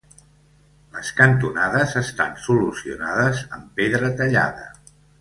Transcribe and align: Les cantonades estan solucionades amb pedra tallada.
Les 0.95 1.11
cantonades 1.19 1.95
estan 2.03 2.33
solucionades 2.47 3.47
amb 3.59 3.71
pedra 3.83 4.15
tallada. 4.23 4.71